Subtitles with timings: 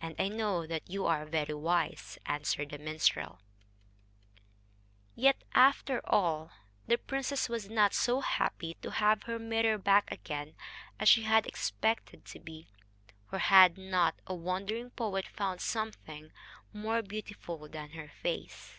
[0.00, 3.40] "And I know that you are very wise," answered the minstrel.
[5.16, 6.52] Yet, after all,
[6.86, 10.54] the princess was not so happy to have her mirror back again
[11.00, 12.68] as she had expected to be;
[13.28, 16.30] for had not a wandering poet found something
[16.72, 18.78] more beautiful than her face!